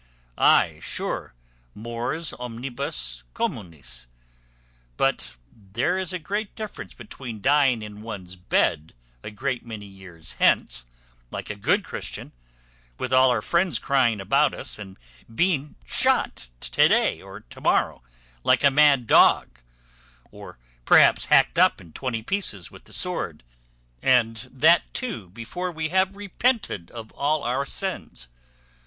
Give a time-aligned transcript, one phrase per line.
[0.35, 1.35] "Ay, sure,
[1.75, 4.07] Mors omnibus communis:
[4.97, 10.37] but there is a great difference between dying in one's bed a great many years
[10.39, 10.87] hence,
[11.29, 12.31] like a good Christian,
[12.97, 14.97] with all our friends crying about us, and
[15.35, 18.01] being shot to day or to morrow,
[18.43, 19.59] like a mad dog;
[20.31, 23.43] or, perhaps, hacked in twenty pieces with the sword,
[24.01, 28.29] and that too before we have repented of all our sins.